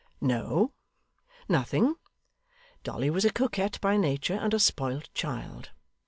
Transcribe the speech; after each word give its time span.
No. 0.19 0.73
Nothing. 1.47 1.93
Dolly 2.81 3.11
was 3.11 3.23
a 3.23 3.29
coquette 3.31 3.79
by 3.81 3.97
nature, 3.97 4.33
and 4.33 4.51
a 4.51 4.59
spoilt 4.59 5.13
child. 5.13 5.69